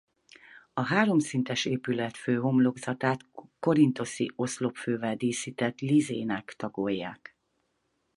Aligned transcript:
A 0.73 0.81
háromszintes 0.81 1.65
épület 1.65 2.17
főhomlokzatát 2.17 3.25
korinthoszi 3.59 4.31
oszlopfővel 4.35 5.15
díszített 5.15 5.79
lizénák 5.79 6.53
tagolják. 6.57 7.37